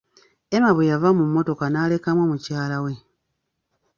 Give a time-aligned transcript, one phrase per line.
[0.55, 2.93] Emma bwe yava mu mmotoka n'alekamu mukyala we.